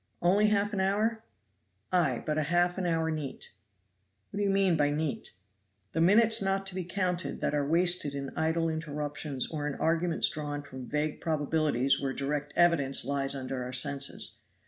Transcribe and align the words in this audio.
"Only 0.19 0.47
half 0.47 0.73
an 0.73 0.79
hour?" 0.79 1.23
"Ay, 1.91 2.23
but 2.25 2.35
half 2.37 2.79
an 2.79 2.87
hour 2.87 3.11
neat." 3.11 3.51
"What 4.31 4.39
do 4.39 4.43
you 4.43 4.49
mean 4.49 4.75
by 4.75 4.89
neat?" 4.89 5.29
"The 5.91 6.01
minutes 6.01 6.41
not 6.41 6.65
to 6.65 6.73
be 6.73 6.83
counted 6.83 7.39
that 7.41 7.53
are 7.53 7.63
wasted 7.67 8.15
in 8.15 8.31
idle 8.35 8.67
interruptions 8.67 9.47
or 9.51 9.67
in 9.67 9.75
arguments 9.75 10.27
drawn 10.27 10.63
from 10.63 10.87
vague 10.89 11.21
probabilities 11.21 12.01
where 12.01 12.13
direct 12.13 12.51
evidence 12.55 13.05
lies 13.05 13.35
under 13.35 13.63
our 13.63 13.73
senses. 13.73 14.39